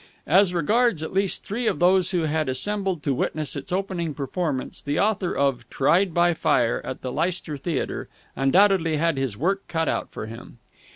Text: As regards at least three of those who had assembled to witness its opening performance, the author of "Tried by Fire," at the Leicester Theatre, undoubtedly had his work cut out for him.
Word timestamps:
As 0.25 0.51
regards 0.51 1.03
at 1.03 1.13
least 1.13 1.45
three 1.45 1.67
of 1.67 1.77
those 1.77 2.09
who 2.09 2.21
had 2.23 2.49
assembled 2.49 3.03
to 3.03 3.13
witness 3.13 3.55
its 3.55 3.71
opening 3.71 4.15
performance, 4.15 4.81
the 4.81 4.99
author 4.99 5.37
of 5.37 5.69
"Tried 5.69 6.11
by 6.11 6.33
Fire," 6.33 6.81
at 6.83 7.03
the 7.03 7.11
Leicester 7.11 7.55
Theatre, 7.55 8.09
undoubtedly 8.35 8.97
had 8.97 9.17
his 9.17 9.37
work 9.37 9.67
cut 9.67 9.87
out 9.87 10.09
for 10.11 10.25
him. 10.25 10.57